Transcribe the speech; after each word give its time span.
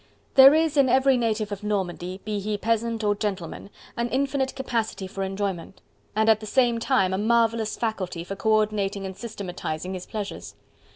There 0.33 0.55
is 0.55 0.77
in 0.77 0.89
every 0.89 1.15
native 1.15 1.51
of 1.51 1.61
Normandy, 1.61 2.21
be 2.25 2.39
he 2.39 2.57
peasant 2.57 3.03
or 3.03 3.13
gentleman, 3.13 3.69
an 3.95 4.09
infinite 4.09 4.55
capacity 4.55 5.05
for 5.05 5.21
enjoyment, 5.21 5.79
and 6.15 6.27
at 6.27 6.39
the 6.39 6.47
same 6.47 6.79
time 6.79 7.13
a 7.13 7.19
marvellous 7.19 7.77
faculty 7.77 8.23
for 8.23 8.35
co 8.35 8.51
ordinating 8.51 9.05
and 9.05 9.15
systematizing 9.15 9.93
his 9.93 10.07
pleasures. 10.07 10.55